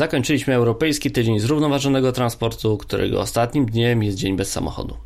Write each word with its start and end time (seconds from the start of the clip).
Zakończyliśmy 0.00 0.54
Europejski 0.54 1.10
Tydzień 1.10 1.40
Zrównoważonego 1.40 2.12
Transportu, 2.12 2.76
którego 2.76 3.20
ostatnim 3.20 3.66
dniem 3.66 4.02
jest 4.02 4.18
Dzień 4.18 4.36
bez 4.36 4.52
samochodu. 4.52 4.96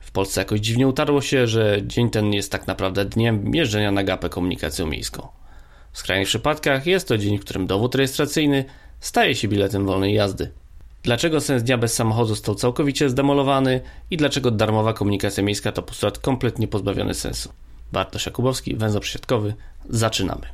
W 0.00 0.10
Polsce 0.10 0.40
jakoś 0.40 0.60
dziwnie 0.60 0.88
utarło 0.88 1.20
się, 1.20 1.46
że 1.46 1.80
dzień 1.86 2.10
ten 2.10 2.32
jest 2.32 2.52
tak 2.52 2.66
naprawdę 2.66 3.04
dniem 3.04 3.54
jeżdżenia 3.54 3.92
na 3.92 4.04
gapę 4.04 4.28
komunikacją 4.28 4.86
miejską. 4.86 5.28
W 5.92 5.98
skrajnych 5.98 6.28
przypadkach 6.28 6.86
jest 6.86 7.08
to 7.08 7.18
dzień, 7.18 7.38
w 7.38 7.40
którym 7.40 7.66
dowód 7.66 7.94
rejestracyjny 7.94 8.64
staje 9.00 9.34
się 9.34 9.48
biletem 9.48 9.86
wolnej 9.86 10.14
jazdy. 10.14 10.50
Dlaczego 11.02 11.40
sens 11.40 11.62
dnia 11.62 11.78
bez 11.78 11.94
samochodu 11.94 12.28
został 12.28 12.54
całkowicie 12.54 13.10
zdemolowany 13.10 13.80
i 14.10 14.16
dlaczego 14.16 14.50
darmowa 14.50 14.92
komunikacja 14.92 15.42
miejska 15.42 15.72
to 15.72 15.82
postulat 15.82 16.18
kompletnie 16.18 16.68
pozbawiony 16.68 17.14
sensu? 17.14 17.52
Bartosz 17.92 18.26
Jakubowski, 18.26 18.76
węzeł 18.76 19.00
przesiadkowy. 19.00 19.54
Zaczynamy. 19.88 20.46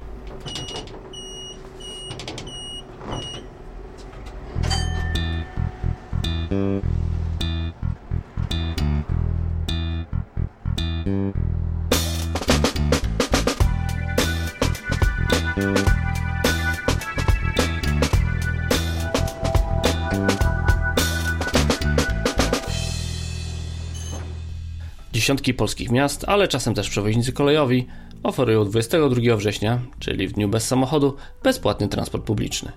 Dziesiątki 25.26 25.54
polskich 25.54 25.90
miast, 25.90 26.24
ale 26.28 26.48
czasem 26.48 26.74
też 26.74 26.90
przewoźnicy 26.90 27.32
kolejowi 27.32 27.86
oferują 28.22 28.64
22 28.64 29.36
września, 29.36 29.80
czyli 29.98 30.28
w 30.28 30.32
dniu 30.32 30.48
bez 30.48 30.66
samochodu, 30.66 31.16
bezpłatny 31.42 31.88
transport 31.88 32.24
publiczny. 32.24 32.72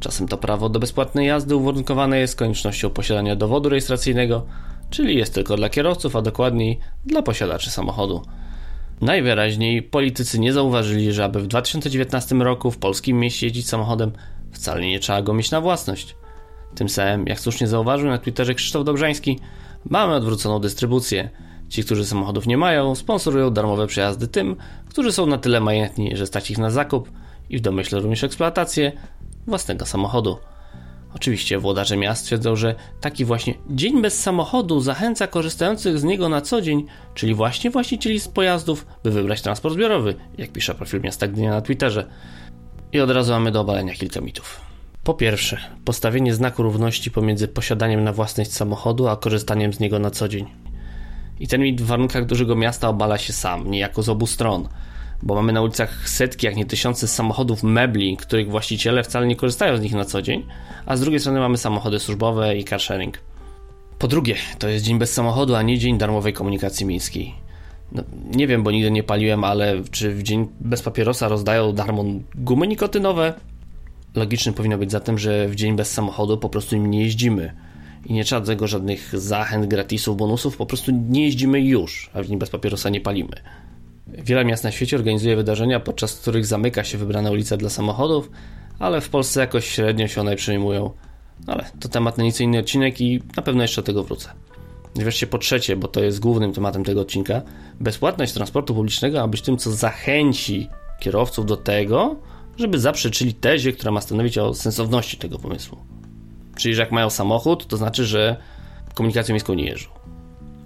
Czasem 0.00 0.28
to 0.28 0.36
prawo 0.36 0.68
do 0.68 0.80
bezpłatnej 0.80 1.26
jazdy 1.26 1.56
uwarunkowane 1.56 2.18
jest 2.18 2.36
koniecznością 2.36 2.90
posiadania 2.90 3.36
dowodu 3.36 3.68
rejestracyjnego, 3.68 4.46
czyli 4.90 5.16
jest 5.16 5.34
tylko 5.34 5.56
dla 5.56 5.68
kierowców, 5.68 6.16
a 6.16 6.22
dokładniej 6.22 6.78
dla 7.04 7.22
posiadaczy 7.22 7.70
samochodu. 7.70 8.22
Najwyraźniej 9.00 9.82
politycy 9.82 10.38
nie 10.38 10.52
zauważyli, 10.52 11.12
że 11.12 11.24
aby 11.24 11.40
w 11.40 11.46
2019 11.46 12.34
roku 12.34 12.70
w 12.70 12.78
polskim 12.78 13.18
mieście 13.18 13.46
jeździć 13.46 13.68
samochodem 13.68 14.12
wcale 14.52 14.80
nie 14.80 15.00
trzeba 15.00 15.22
go 15.22 15.34
mieć 15.34 15.50
na 15.50 15.60
własność. 15.60 16.16
Tym 16.74 16.88
samym, 16.88 17.26
jak 17.26 17.40
słusznie 17.40 17.66
zauważył 17.66 18.08
na 18.08 18.18
Twitterze 18.18 18.54
Krzysztof 18.54 18.84
Dobrzański, 18.84 19.38
mamy 19.90 20.14
odwróconą 20.14 20.58
dystrybucję. 20.58 21.45
Ci, 21.68 21.84
którzy 21.84 22.06
samochodów 22.06 22.46
nie 22.46 22.56
mają, 22.56 22.94
sponsorują 22.94 23.50
darmowe 23.50 23.86
przejazdy 23.86 24.28
tym, 24.28 24.56
którzy 24.88 25.12
są 25.12 25.26
na 25.26 25.38
tyle 25.38 25.60
majętni, 25.60 26.16
że 26.16 26.26
stać 26.26 26.50
ich 26.50 26.58
na 26.58 26.70
zakup 26.70 27.10
i 27.50 27.58
w 27.58 27.60
domyśle 27.60 28.00
również 28.00 28.24
eksploatację 28.24 28.92
własnego 29.46 29.86
samochodu. 29.86 30.38
Oczywiście 31.14 31.58
włodarze 31.58 31.96
miast 31.96 32.26
twierdzą, 32.26 32.56
że 32.56 32.74
taki 33.00 33.24
właśnie 33.24 33.54
dzień 33.70 34.02
bez 34.02 34.22
samochodu 34.22 34.80
zachęca 34.80 35.26
korzystających 35.26 35.98
z 35.98 36.04
niego 36.04 36.28
na 36.28 36.40
co 36.40 36.60
dzień, 36.60 36.86
czyli 37.14 37.34
właśnie 37.34 37.70
właścicieli 37.70 38.20
z 38.20 38.28
pojazdów, 38.28 38.86
by 39.04 39.10
wybrać 39.10 39.42
transport 39.42 39.74
zbiorowy, 39.74 40.14
jak 40.38 40.52
pisze 40.52 40.74
profil 40.74 41.00
miasta 41.00 41.28
Gdynia 41.28 41.50
na 41.50 41.60
Twitterze. 41.60 42.06
I 42.92 43.00
od 43.00 43.10
razu 43.10 43.32
mamy 43.32 43.50
do 43.50 43.60
obalenia 43.60 43.94
kilka 43.94 44.20
mitów. 44.20 44.60
Po 45.04 45.14
pierwsze, 45.14 45.58
postawienie 45.84 46.34
znaku 46.34 46.62
równości 46.62 47.10
pomiędzy 47.10 47.48
posiadaniem 47.48 48.04
na 48.04 48.12
własność 48.12 48.52
samochodu, 48.52 49.08
a 49.08 49.16
korzystaniem 49.16 49.72
z 49.72 49.80
niego 49.80 49.98
na 49.98 50.10
co 50.10 50.28
dzień. 50.28 50.46
I 51.40 51.48
ten 51.48 51.62
mit 51.62 51.82
w 51.82 51.86
warunkach 51.86 52.26
dużego 52.26 52.56
miasta 52.56 52.88
obala 52.88 53.18
się 53.18 53.32
sam, 53.32 53.70
niejako 53.70 54.02
z 54.02 54.08
obu 54.08 54.26
stron 54.26 54.68
bo 55.22 55.34
mamy 55.34 55.52
na 55.52 55.62
ulicach 55.62 56.08
setki, 56.08 56.46
jak 56.46 56.56
nie 56.56 56.66
tysiące 56.66 57.08
samochodów 57.08 57.62
mebli, 57.62 58.16
których 58.16 58.50
właściciele 58.50 59.02
wcale 59.02 59.26
nie 59.26 59.36
korzystają 59.36 59.76
z 59.76 59.80
nich 59.80 59.94
na 59.94 60.04
co 60.04 60.22
dzień, 60.22 60.46
a 60.86 60.96
z 60.96 61.00
drugiej 61.00 61.20
strony 61.20 61.40
mamy 61.40 61.58
samochody 61.58 62.00
służbowe 62.00 62.56
i 62.56 62.64
carsharing. 62.64 63.18
Po 63.98 64.08
drugie, 64.08 64.36
to 64.58 64.68
jest 64.68 64.84
dzień 64.84 64.98
bez 64.98 65.12
samochodu, 65.12 65.54
a 65.54 65.62
nie 65.62 65.78
dzień 65.78 65.98
darmowej 65.98 66.32
komunikacji 66.32 66.86
miejskiej. 66.86 67.34
No, 67.92 68.02
nie 68.34 68.46
wiem, 68.46 68.62
bo 68.62 68.70
nigdy 68.70 68.90
nie 68.90 69.02
paliłem, 69.02 69.44
ale 69.44 69.82
czy 69.90 70.14
w 70.14 70.22
dzień 70.22 70.48
bez 70.60 70.82
papierosa 70.82 71.28
rozdają 71.28 71.72
darmo 71.72 72.04
gumy 72.34 72.66
nikotynowe? 72.66 73.34
Logicznym 74.14 74.54
powinno 74.54 74.78
być 74.78 74.90
zatem, 74.90 75.18
że 75.18 75.48
w 75.48 75.54
dzień 75.54 75.76
bez 75.76 75.92
samochodu 75.92 76.38
po 76.38 76.48
prostu 76.48 76.76
im 76.76 76.90
nie 76.90 77.02
jeździmy. 77.02 77.65
I 78.08 78.12
nie 78.12 78.24
trzeba 78.24 78.46
tego 78.46 78.66
żadnych 78.66 79.20
zachęt, 79.20 79.66
gratisów, 79.66 80.16
bonusów, 80.16 80.56
po 80.56 80.66
prostu 80.66 80.92
nie 81.08 81.24
jeździmy 81.24 81.60
już, 81.60 82.10
a 82.14 82.22
w 82.22 82.26
dzień 82.26 82.38
bez 82.38 82.50
papierosa 82.50 82.88
nie 82.88 83.00
palimy. 83.00 83.32
Wiele 84.06 84.44
miast 84.44 84.64
na 84.64 84.70
świecie 84.70 84.96
organizuje 84.96 85.36
wydarzenia, 85.36 85.80
podczas 85.80 86.14
których 86.14 86.46
zamyka 86.46 86.84
się 86.84 86.98
wybrane 86.98 87.32
ulice 87.32 87.56
dla 87.56 87.70
samochodów, 87.70 88.30
ale 88.78 89.00
w 89.00 89.08
Polsce 89.08 89.40
jakoś 89.40 89.66
średnio 89.66 90.08
się 90.08 90.20
one 90.20 90.36
przyjmują. 90.36 90.90
Ale 91.46 91.64
to 91.80 91.88
temat 91.88 92.18
na 92.18 92.24
nieco 92.24 92.44
inny 92.44 92.58
odcinek 92.58 93.00
i 93.00 93.22
na 93.36 93.42
pewno 93.42 93.62
jeszcze 93.62 93.82
do 93.82 93.86
tego 93.86 94.04
wrócę. 94.04 94.30
Wreszcie 94.94 95.26
po 95.26 95.38
trzecie, 95.38 95.76
bo 95.76 95.88
to 95.88 96.02
jest 96.02 96.20
głównym 96.20 96.52
tematem 96.52 96.84
tego 96.84 97.00
odcinka, 97.00 97.42
bezpłatność 97.80 98.32
transportu 98.32 98.74
publicznego 98.74 99.18
ma 99.18 99.28
być 99.28 99.42
tym, 99.42 99.56
co 99.56 99.72
zachęci 99.72 100.68
kierowców 101.00 101.46
do 101.46 101.56
tego, 101.56 102.16
żeby 102.56 102.78
zaprzeczyli 102.78 103.34
tezie, 103.34 103.72
która 103.72 103.92
ma 103.92 104.00
stanowić 104.00 104.38
o 104.38 104.54
sensowności 104.54 105.16
tego 105.16 105.38
pomysłu. 105.38 105.95
Czyli, 106.56 106.74
że 106.74 106.82
jak 106.82 106.92
mają 106.92 107.10
samochód, 107.10 107.66
to 107.66 107.76
znaczy, 107.76 108.06
że 108.06 108.36
komunikacją 108.94 109.32
miejską 109.32 109.54
nie 109.54 109.64
jeżdżą. 109.64 109.90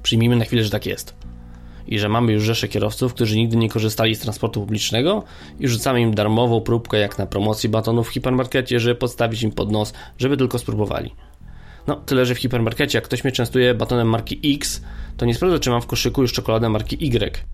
Przyjmijmy 0.03 0.37
na 0.37 0.45
chwilę, 0.45 0.65
że 0.65 0.71
tak 0.71 0.87
jest 0.87 1.15
i 1.91 1.99
że 1.99 2.09
mamy 2.09 2.33
już 2.33 2.45
rzesze 2.45 2.69
kierowców, 2.69 3.15
którzy 3.15 3.37
nigdy 3.37 3.57
nie 3.57 3.69
korzystali 3.69 4.15
z 4.15 4.21
transportu 4.21 4.61
publicznego 4.61 5.23
i 5.61 5.69
rzucamy 5.69 6.01
im 6.01 6.15
darmową 6.15 6.61
próbkę 6.61 6.99
jak 6.99 7.19
na 7.19 7.27
promocji 7.27 7.69
batonów 7.69 8.09
w 8.09 8.13
hipermarkecie, 8.13 8.81
żeby 8.81 8.95
podstawić 8.95 9.43
im 9.43 9.53
pod 9.53 9.71
nos, 9.71 9.93
żeby 10.19 10.37
tylko 10.37 10.59
spróbowali. 10.59 11.15
No, 11.87 11.97
tyle, 11.97 12.27
że 12.27 12.35
w 12.35 12.39
hipermarkecie, 12.39 12.99
jak 12.99 13.05
ktoś 13.05 13.25
mnie 13.25 13.33
częstuje 13.33 13.75
batonem 13.75 14.09
marki 14.09 14.55
X, 14.55 14.83
to 15.17 15.27
nie 15.27 15.35
sprawdza, 15.35 15.59
czy 15.59 15.71
mam 15.71 15.83
w 15.83 15.87
koszyku 15.87 16.23
już 16.23 16.33
czekoladę 16.33 16.69
marki 16.69 17.07
Y. 17.07 17.45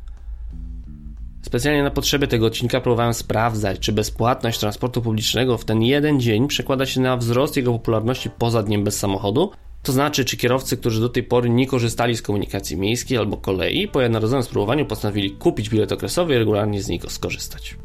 Specjalnie 1.46 1.82
na 1.82 1.90
potrzeby 1.90 2.28
tego 2.28 2.46
odcinka 2.46 2.80
próbowałem 2.80 3.14
sprawdzać, 3.14 3.78
czy 3.78 3.92
bezpłatność 3.92 4.58
transportu 4.58 5.02
publicznego 5.02 5.58
w 5.58 5.64
ten 5.64 5.82
jeden 5.82 6.20
dzień 6.20 6.48
przekłada 6.48 6.86
się 6.86 7.00
na 7.00 7.16
wzrost 7.16 7.56
jego 7.56 7.72
popularności 7.72 8.30
poza 8.30 8.62
dniem 8.62 8.84
bez 8.84 8.98
samochodu, 8.98 9.50
to 9.82 9.92
znaczy, 9.92 10.24
czy 10.24 10.36
kierowcy, 10.36 10.76
którzy 10.76 11.00
do 11.00 11.08
tej 11.08 11.22
pory 11.22 11.50
nie 11.50 11.66
korzystali 11.66 12.16
z 12.16 12.22
komunikacji 12.22 12.76
miejskiej 12.76 13.18
albo 13.18 13.36
kolei, 13.36 13.88
po 13.88 14.00
jednorazowym 14.00 14.42
spróbowaniu 14.42 14.86
postanowili 14.86 15.30
kupić 15.30 15.68
bilet 15.68 15.92
okresowy 15.92 16.34
i 16.34 16.38
regularnie 16.38 16.82
z 16.82 16.88
niego 16.88 17.10
skorzystać. 17.10 17.76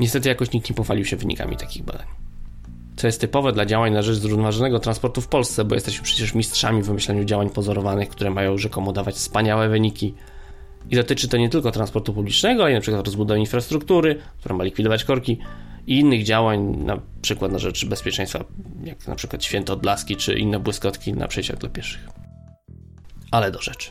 Niestety 0.00 0.28
jakoś 0.28 0.52
nikt 0.52 0.70
nie 0.70 0.76
pochwalił 0.76 1.04
się 1.04 1.16
wynikami 1.16 1.56
takich 1.56 1.82
badań. 1.82 2.06
Co 2.96 3.06
jest 3.06 3.20
typowe 3.20 3.52
dla 3.52 3.66
działań 3.66 3.92
na 3.92 4.02
rzecz 4.02 4.16
zrównoważonego 4.16 4.78
transportu 4.78 5.20
w 5.20 5.28
Polsce, 5.28 5.64
bo 5.64 5.74
jesteśmy 5.74 6.04
przecież 6.04 6.34
mistrzami 6.34 6.82
w 6.82 6.86
wymyślaniu 6.86 7.24
działań 7.24 7.50
pozorowanych, 7.50 8.08
które 8.08 8.30
mają 8.30 8.58
rzekomo 8.58 8.92
dawać 8.92 9.14
wspaniałe 9.14 9.68
wyniki. 9.68 10.14
I 10.90 10.96
dotyczy 10.96 11.28
to 11.28 11.36
nie 11.36 11.48
tylko 11.48 11.70
transportu 11.70 12.14
publicznego, 12.14 12.62
ale 12.62 12.72
np. 12.72 13.02
rozbudowy 13.04 13.40
infrastruktury, 13.40 14.18
która 14.38 14.56
ma 14.56 14.64
likwidować 14.64 15.04
korki, 15.04 15.38
i 15.86 15.98
innych 15.98 16.24
działań, 16.24 16.76
na 16.76 17.00
przykład 17.22 17.52
na 17.52 17.58
rzecz 17.58 17.84
bezpieczeństwa, 17.84 18.44
jak 18.84 19.16
przykład 19.16 19.44
święto 19.44 19.72
odblaski 19.72 20.16
czy 20.16 20.38
inne 20.38 20.58
błyskotki 20.58 21.12
na 21.12 21.28
przejściach 21.28 21.58
dla 21.58 21.68
pieszych. 21.68 22.08
Ale 23.30 23.50
do 23.50 23.62
rzeczy. 23.62 23.90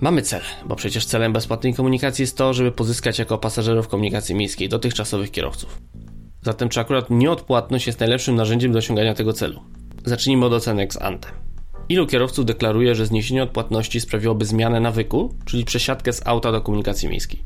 Mamy 0.00 0.22
cel, 0.22 0.40
bo 0.64 0.76
przecież 0.76 1.06
celem 1.06 1.32
bezpłatnej 1.32 1.74
komunikacji 1.74 2.22
jest 2.22 2.36
to, 2.36 2.54
żeby 2.54 2.72
pozyskać 2.72 3.18
jako 3.18 3.38
pasażerów 3.38 3.88
komunikacji 3.88 4.34
miejskiej 4.34 4.68
dotychczasowych 4.68 5.30
kierowców. 5.30 5.78
Zatem 6.42 6.68
czy 6.68 6.80
akurat 6.80 7.10
nieodpłatność 7.10 7.86
jest 7.86 8.00
najlepszym 8.00 8.36
narzędziem 8.36 8.72
do 8.72 8.78
osiągania 8.78 9.14
tego 9.14 9.32
celu? 9.32 9.60
Zacznijmy 10.04 10.46
od 10.46 10.52
oceny 10.52 10.82
ex 10.82 10.96
ante. 10.96 11.28
Ilu 11.90 12.06
kierowców 12.06 12.46
deklaruje, 12.46 12.94
że 12.94 13.06
zniesienie 13.06 13.42
odpłatności 13.42 14.00
sprawiłoby 14.00 14.44
zmianę 14.44 14.80
nawyku, 14.80 15.34
czyli 15.44 15.64
przesiadkę 15.64 16.12
z 16.12 16.26
auta 16.26 16.52
do 16.52 16.60
komunikacji 16.60 17.08
miejskiej? 17.08 17.42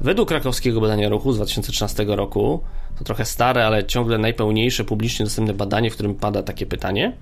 Według 0.00 0.28
krakowskiego 0.28 0.80
badania 0.80 1.08
ruchu 1.08 1.32
z 1.32 1.36
2013 1.36 2.04
roku, 2.08 2.62
to 2.98 3.04
trochę 3.04 3.24
stare, 3.24 3.66
ale 3.66 3.84
ciągle 3.84 4.18
najpełniejsze 4.18 4.84
publicznie 4.84 5.24
dostępne 5.24 5.54
badanie, 5.54 5.90
w 5.90 5.94
którym 5.94 6.14
pada 6.14 6.42
takie 6.42 6.66
pytanie, 6.66 7.16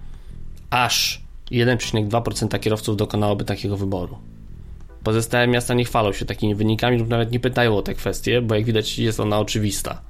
aż 0.71 1.23
1,2% 1.51 2.61
kierowców 2.61 2.97
dokonałoby 2.97 3.45
takiego 3.45 3.77
wyboru. 3.77 4.19
Pozostałe 5.03 5.47
miasta 5.47 5.75
nie 5.75 5.85
chwalą 5.85 6.13
się 6.13 6.25
takimi 6.25 6.55
wynikami 6.55 6.99
lub 6.99 7.09
nawet 7.09 7.33
nie 7.33 7.41
pytają 7.41 7.77
o 7.77 7.83
te 7.83 7.95
kwestie, 7.95 8.43
bo 8.43 8.55
jak 8.55 8.65
widać 8.65 8.99
jest 8.99 9.21
ona 9.21 9.39
oczywista. 9.39 10.03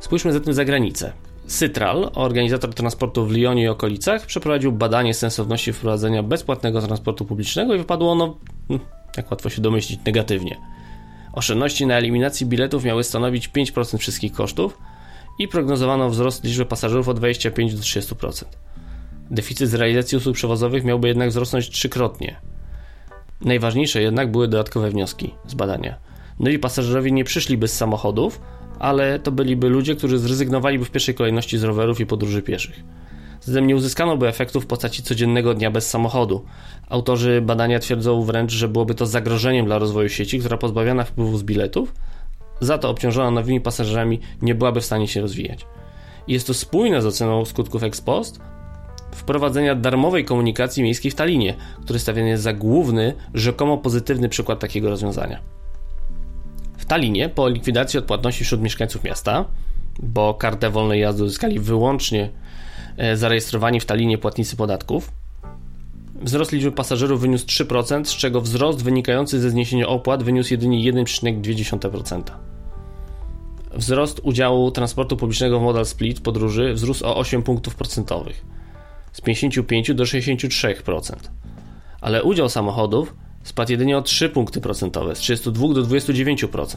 Spójrzmy 0.00 0.32
zatem 0.32 0.54
za 0.54 0.64
granicę. 0.64 1.12
Cytral, 1.50 2.10
organizator 2.14 2.74
transportu 2.74 3.26
w 3.26 3.30
Lyonie 3.30 3.62
i 3.62 3.68
okolicach, 3.68 4.26
przeprowadził 4.26 4.72
badanie 4.72 5.14
sensowności 5.14 5.72
wprowadzenia 5.72 6.22
bezpłatnego 6.22 6.82
transportu 6.82 7.24
publicznego 7.24 7.74
i 7.74 7.78
wypadło 7.78 8.12
ono, 8.12 8.36
hm, 8.68 8.80
jak 9.16 9.30
łatwo 9.30 9.50
się 9.50 9.62
domyślić, 9.62 10.00
negatywnie. 10.06 10.56
Oszczędności 11.32 11.86
na 11.86 11.94
eliminacji 11.94 12.46
biletów 12.46 12.84
miały 12.84 13.04
stanowić 13.04 13.48
5% 13.48 13.98
wszystkich 13.98 14.32
kosztów 14.32 14.78
i 15.38 15.48
prognozowano 15.48 16.10
wzrost 16.10 16.44
liczby 16.44 16.66
pasażerów 16.66 17.08
o 17.08 17.14
25 17.14 17.74
do 17.74 17.82
30%. 17.82 18.44
Deficyt 19.30 19.68
z 19.68 19.74
realizacji 19.74 20.18
usług 20.18 20.34
przewozowych 20.36 20.84
miałby 20.84 21.08
jednak 21.08 21.28
wzrosnąć 21.28 21.70
trzykrotnie. 21.70 22.36
Najważniejsze 23.40 24.02
jednak 24.02 24.30
były 24.30 24.48
dodatkowe 24.48 24.90
wnioski 24.90 25.34
z 25.46 25.54
badania. 25.54 25.98
Nowi 26.40 26.58
pasażerowie 26.58 27.10
nie 27.10 27.24
przyszliby 27.24 27.68
z 27.68 27.76
samochodów, 27.76 28.40
ale 28.80 29.18
to 29.18 29.32
byliby 29.32 29.68
ludzie, 29.68 29.96
którzy 29.96 30.18
zrezygnowaliby 30.18 30.84
w 30.84 30.90
pierwszej 30.90 31.14
kolejności 31.14 31.58
z 31.58 31.64
rowerów 31.64 32.00
i 32.00 32.06
podróży 32.06 32.42
pieszych. 32.42 32.84
Zatem 33.40 33.66
nie 33.66 33.76
uzyskano 33.76 34.16
by 34.16 34.28
efektu 34.28 34.60
w 34.60 34.66
postaci 34.66 35.02
codziennego 35.02 35.54
dnia 35.54 35.70
bez 35.70 35.90
samochodu. 35.90 36.44
Autorzy 36.88 37.40
badania 37.40 37.78
twierdzą 37.78 38.22
wręcz, 38.22 38.52
że 38.52 38.68
byłoby 38.68 38.94
to 38.94 39.06
zagrożeniem 39.06 39.66
dla 39.66 39.78
rozwoju 39.78 40.08
sieci, 40.08 40.38
która 40.38 40.56
pozbawiona 40.56 41.04
wpływu 41.04 41.38
z 41.38 41.42
biletów, 41.42 41.94
za 42.60 42.78
to 42.78 42.90
obciążona 42.90 43.30
nowymi 43.30 43.60
pasażerami, 43.60 44.20
nie 44.42 44.54
byłaby 44.54 44.80
w 44.80 44.84
stanie 44.84 45.08
się 45.08 45.20
rozwijać. 45.20 45.66
I 46.26 46.32
jest 46.32 46.46
to 46.46 46.54
spójne 46.54 47.02
z 47.02 47.06
oceną 47.06 47.44
skutków 47.44 47.82
ex 47.82 48.00
post 48.00 48.40
wprowadzenia 49.12 49.74
darmowej 49.74 50.24
komunikacji 50.24 50.82
miejskiej 50.82 51.10
w 51.10 51.14
Talinie, 51.14 51.54
który 51.84 51.98
stawiany 51.98 52.28
jest 52.28 52.42
za 52.42 52.52
główny, 52.52 53.14
rzekomo 53.34 53.78
pozytywny 53.78 54.28
przykład 54.28 54.60
takiego 54.60 54.90
rozwiązania. 54.90 55.59
W 56.80 56.84
Talinie 56.84 57.28
po 57.28 57.48
likwidacji 57.48 57.98
odpłatności 57.98 58.44
wśród 58.44 58.60
mieszkańców 58.60 59.04
miasta, 59.04 59.44
bo 60.02 60.34
kartę 60.34 60.70
wolnej 60.70 61.00
jazdy 61.00 61.24
uzyskali 61.24 61.60
wyłącznie 61.60 62.30
E, 63.00 63.16
zarejestrowani 63.16 63.80
w 63.80 63.84
Talinie 63.84 64.18
płatnicy 64.18 64.56
podatków. 64.56 65.12
Wzrost 66.22 66.52
liczby 66.52 66.72
pasażerów 66.72 67.20
wyniósł 67.20 67.46
3%, 67.46 68.04
z 68.04 68.16
czego 68.16 68.40
wzrost 68.40 68.84
wynikający 68.84 69.40
ze 69.40 69.50
zniesienia 69.50 69.88
opłat 69.88 70.22
wyniósł 70.22 70.52
jedynie 70.52 70.92
1,2%. 70.92 72.22
Wzrost 73.74 74.20
udziału 74.22 74.70
transportu 74.70 75.16
publicznego 75.16 75.60
w 75.60 75.62
modal 75.62 75.86
split 75.86 76.20
podróży 76.20 76.74
wzrósł 76.74 77.06
o 77.06 77.16
8 77.16 77.42
punktów 77.42 77.74
procentowych 77.74 78.44
z 79.12 79.20
55 79.20 79.94
do 79.94 80.04
63%. 80.04 81.14
Ale 82.00 82.22
udział 82.22 82.48
samochodów 82.48 83.14
spadł 83.42 83.72
jedynie 83.72 83.98
o 83.98 84.02
3 84.02 84.28
punkty 84.28 84.60
procentowe 84.60 85.16
z 85.16 85.18
32 85.18 85.74
do 85.74 85.82
29%. 85.82 86.76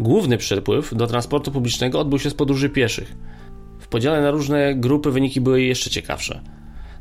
Główny 0.00 0.38
przepływ 0.38 0.94
do 0.94 1.06
transportu 1.06 1.52
publicznego 1.52 2.00
odbył 2.00 2.18
się 2.18 2.30
z 2.30 2.34
podróży 2.34 2.68
pieszych 2.68 3.16
w 3.78 3.90
podziale 3.90 4.22
na 4.22 4.30
różne 4.30 4.74
grupy 4.74 5.10
wyniki 5.10 5.40
były 5.40 5.62
jeszcze 5.62 5.90
ciekawsze. 5.90 6.40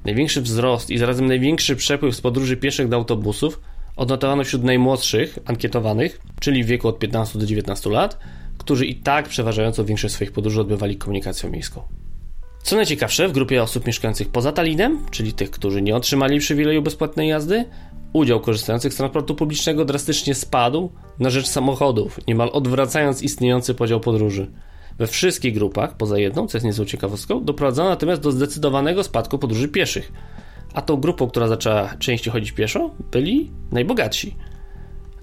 Największy 0.06 0.42
wzrost 0.42 0.89
i 0.89 0.98
zarazem 0.98 1.25
największy 1.25 1.75
przepływ 1.75 2.16
z 2.16 2.22
podróży 2.22 2.57
pieszych 2.57 2.89
do 2.89 2.95
autobusów 2.95 3.62
odnotowano 3.95 4.44
wśród 4.44 4.63
najmłodszych 4.63 5.39
ankietowanych, 5.45 6.19
czyli 6.39 6.63
w 6.63 6.68
wieku 6.68 6.88
od 6.88 7.00
15 7.00 7.39
do 7.39 7.45
19 7.45 7.89
lat, 7.89 8.19
którzy 8.57 8.86
i 8.86 8.95
tak 8.95 9.30
przeważającą 9.30 9.86
większość 9.86 10.13
swoich 10.13 10.31
podróży 10.31 10.62
odbywali 10.62 10.98
komunikacją 10.98 11.50
miejską. 11.50 11.81
Co 12.63 12.75
najciekawsze, 12.75 13.28
w 13.28 13.31
grupie 13.31 13.63
osób 13.63 13.88
mieszkających 13.88 14.30
poza 14.30 14.51
Talinem, 14.51 15.06
czyli 15.12 15.34
tych, 15.34 15.51
którzy 15.51 15.81
nie 15.81 15.95
otrzymali 15.95 16.39
przywileju 16.39 16.81
bezpłatnej 16.81 17.30
jazdy, 17.30 17.66
udział 18.17 18.39
korzystających 18.39 18.93
z 18.93 18.97
transportu 18.97 19.35
publicznego 19.35 19.85
drastycznie 19.85 20.35
spadł 20.35 20.91
na 21.19 21.29
rzecz 21.29 21.47
samochodów, 21.47 22.19
niemal 22.27 22.49
odwracając 22.53 23.21
istniejący 23.21 23.73
podział 23.73 23.99
podróży. 23.99 24.51
We 24.97 25.07
wszystkich 25.07 25.53
grupach, 25.53 25.97
poza 25.97 26.19
jedną, 26.19 26.47
co 26.47 26.57
jest 26.57 26.65
niezłą 26.65 26.85
ciekawostką, 26.85 27.43
doprowadzono 27.43 27.89
natomiast 27.89 28.21
do 28.21 28.31
zdecydowanego 28.31 29.03
spadku 29.03 29.39
podróży 29.39 29.67
pieszych. 29.67 30.11
A 30.73 30.81
tą 30.81 30.95
grupą, 30.95 31.27
która 31.27 31.47
zaczęła 31.47 31.93
częściej 31.99 32.33
chodzić 32.33 32.51
pieszo, 32.51 32.91
byli 33.11 33.51
najbogatsi. 33.71 34.35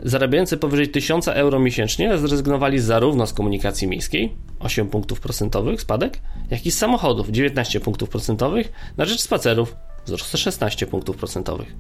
Zarabiający 0.00 0.56
powyżej 0.56 0.88
1000 0.88 1.28
euro 1.28 1.60
miesięcznie 1.60 2.18
zrezygnowali 2.18 2.78
zarówno 2.78 3.26
z 3.26 3.32
komunikacji 3.32 3.88
miejskiej 3.88 4.36
8 4.58 4.88
punktów 4.88 5.20
procentowych 5.20 5.80
spadek, 5.80 6.20
jak 6.50 6.66
i 6.66 6.70
z 6.70 6.78
samochodów 6.78 7.30
19 7.30 7.80
punktów 7.80 8.08
procentowych 8.08 8.72
na 8.96 9.04
rzecz 9.04 9.20
spacerów 9.20 9.76
wzrost 10.06 10.36
16 10.36 10.86
punktów 10.86 11.16
procentowych. 11.16 11.76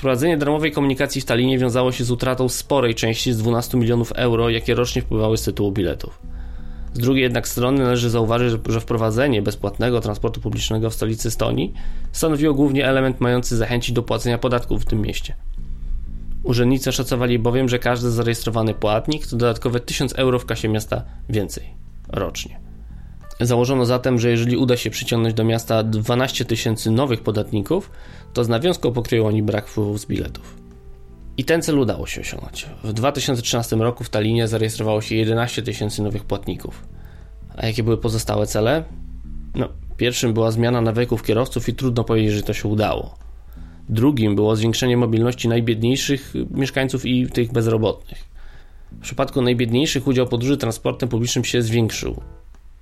Wprowadzenie 0.00 0.36
darmowej 0.36 0.72
komunikacji 0.72 1.20
w 1.20 1.24
Talinie 1.24 1.58
wiązało 1.58 1.92
się 1.92 2.04
z 2.04 2.10
utratą 2.10 2.48
sporej 2.48 2.94
części 2.94 3.32
z 3.32 3.38
12 3.38 3.78
milionów 3.78 4.12
euro, 4.12 4.50
jakie 4.50 4.74
rocznie 4.74 5.02
wpływały 5.02 5.38
z 5.38 5.42
tytułu 5.42 5.72
biletów. 5.72 6.18
Z 6.94 6.98
drugiej 6.98 7.22
jednak 7.22 7.48
strony 7.48 7.82
należy 7.82 8.10
zauważyć, 8.10 8.54
że 8.68 8.80
wprowadzenie 8.80 9.42
bezpłatnego 9.42 10.00
transportu 10.00 10.40
publicznego 10.40 10.90
w 10.90 10.94
stolicy 10.94 11.28
Estonii 11.28 11.74
stanowiło 12.12 12.54
głównie 12.54 12.86
element 12.86 13.20
mający 13.20 13.56
zachęcić 13.56 13.92
do 13.92 14.02
płacenia 14.02 14.38
podatków 14.38 14.82
w 14.82 14.84
tym 14.84 15.00
mieście. 15.02 15.34
Urzędnicy 16.42 16.92
szacowali 16.92 17.38
bowiem, 17.38 17.68
że 17.68 17.78
każdy 17.78 18.10
zarejestrowany 18.10 18.74
płatnik 18.74 19.26
to 19.26 19.36
dodatkowe 19.36 19.80
1000 19.80 20.12
euro 20.12 20.38
w 20.38 20.46
kasie 20.46 20.68
miasta 20.68 21.02
więcej 21.28 21.64
rocznie. 22.08 22.60
Założono 23.40 23.86
zatem, 23.86 24.18
że 24.18 24.30
jeżeli 24.30 24.56
uda 24.56 24.76
się 24.76 24.90
przyciągnąć 24.90 25.34
do 25.34 25.44
miasta 25.44 25.82
12 25.82 26.44
tysięcy 26.44 26.90
nowych 26.90 27.20
podatników, 27.20 27.90
to 28.32 28.44
z 28.44 28.48
nawiązką 28.48 28.92
pokryją 28.92 29.26
oni 29.26 29.42
brak 29.42 29.68
wpływów 29.68 30.00
z 30.00 30.06
biletów. 30.06 30.56
I 31.36 31.44
ten 31.44 31.62
cel 31.62 31.78
udało 31.78 32.06
się 32.06 32.20
osiągnąć. 32.20 32.66
W 32.84 32.92
2013 32.92 33.76
roku 33.76 34.04
w 34.04 34.10
Talinie 34.10 34.48
zarejestrowało 34.48 35.00
się 35.00 35.14
11 35.14 35.62
tysięcy 35.62 36.02
nowych 36.02 36.24
płatników. 36.24 36.88
A 37.56 37.66
jakie 37.66 37.82
były 37.82 37.98
pozostałe 37.98 38.46
cele? 38.46 38.84
No, 39.54 39.68
pierwszym 39.96 40.34
była 40.34 40.50
zmiana 40.50 40.80
nawyków 40.80 41.22
kierowców 41.22 41.68
i 41.68 41.74
trudno 41.74 42.04
powiedzieć, 42.04 42.32
że 42.32 42.42
to 42.42 42.52
się 42.52 42.68
udało. 42.68 43.14
Drugim 43.88 44.34
było 44.34 44.56
zwiększenie 44.56 44.96
mobilności 44.96 45.48
najbiedniejszych 45.48 46.34
mieszkańców 46.50 47.06
i 47.06 47.26
tych 47.26 47.52
bezrobotnych. 47.52 48.24
W 48.92 49.00
przypadku 49.00 49.42
najbiedniejszych 49.42 50.06
udział 50.06 50.26
podróży 50.26 50.56
transportem 50.56 51.08
publicznym 51.08 51.44
się 51.44 51.62
zwiększył. 51.62 52.20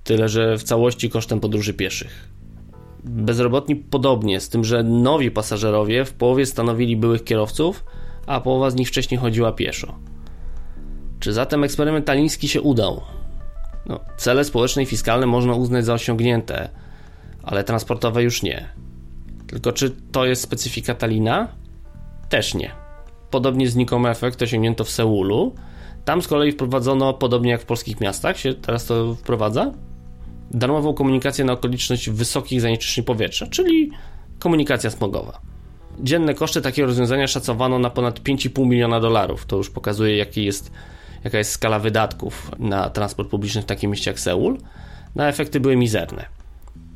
Tyle, 0.03 0.29
że 0.29 0.57
w 0.57 0.63
całości 0.63 1.09
kosztem 1.09 1.39
podróży 1.39 1.73
pieszych. 1.73 2.29
Bezrobotni 3.03 3.75
podobnie, 3.75 4.39
z 4.39 4.49
tym, 4.49 4.63
że 4.63 4.83
nowi 4.83 5.31
pasażerowie 5.31 6.05
w 6.05 6.13
połowie 6.13 6.45
stanowili 6.45 6.97
byłych 6.97 7.23
kierowców, 7.23 7.83
a 8.25 8.41
połowa 8.41 8.69
z 8.69 8.75
nich 8.75 8.87
wcześniej 8.87 9.19
chodziła 9.19 9.51
pieszo. 9.51 9.95
Czy 11.19 11.33
zatem 11.33 11.63
eksperyment 11.63 12.05
taliński 12.05 12.47
się 12.47 12.61
udał? 12.61 13.01
No, 13.85 13.99
cele 14.17 14.43
społeczne 14.43 14.83
i 14.83 14.85
fiskalne 14.85 15.25
można 15.25 15.53
uznać 15.53 15.85
za 15.85 15.93
osiągnięte, 15.93 16.69
ale 17.43 17.63
transportowe 17.63 18.23
już 18.23 18.43
nie. 18.43 18.69
Tylko 19.47 19.71
czy 19.71 19.91
to 20.11 20.25
jest 20.25 20.41
specyfika 20.41 20.95
Talina? 20.95 21.47
Też 22.29 22.53
nie. 22.53 22.71
Podobnie 23.29 23.69
znikomy 23.69 24.09
efekt 24.09 24.41
osiągnięto 24.41 24.83
w 24.83 24.89
Seulu. 24.89 25.55
Tam 26.05 26.21
z 26.21 26.27
kolei 26.27 26.51
wprowadzono, 26.51 27.13
podobnie 27.13 27.51
jak 27.51 27.61
w 27.61 27.65
polskich 27.65 28.01
miastach 28.01 28.37
się 28.37 28.53
teraz 28.53 28.85
to 28.85 29.15
wprowadza, 29.15 29.71
darmową 30.51 30.93
komunikację 30.93 31.45
na 31.45 31.53
okoliczność 31.53 32.09
wysokich 32.09 32.61
zanieczyszczeń 32.61 33.03
powietrza, 33.03 33.47
czyli 33.47 33.91
komunikacja 34.39 34.89
smogowa. 34.89 35.41
Dzienne 35.99 36.33
koszty 36.33 36.61
takiego 36.61 36.85
rozwiązania 36.85 37.27
szacowano 37.27 37.79
na 37.79 37.89
ponad 37.89 38.19
5,5 38.19 38.67
miliona 38.67 38.99
dolarów. 38.99 39.45
To 39.45 39.57
już 39.57 39.69
pokazuje, 39.69 40.17
jaki 40.17 40.45
jest, 40.45 40.71
jaka 41.23 41.37
jest 41.37 41.51
skala 41.51 41.79
wydatków 41.79 42.51
na 42.59 42.89
transport 42.89 43.29
publiczny 43.29 43.61
w 43.61 43.65
takim 43.65 43.91
mieście 43.91 44.11
jak 44.11 44.19
Seul. 44.19 44.57
Na 45.15 45.27
efekty 45.27 45.59
były 45.59 45.75
mizerne. 45.75 46.25